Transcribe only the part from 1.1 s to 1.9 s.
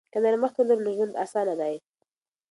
اسانه دی.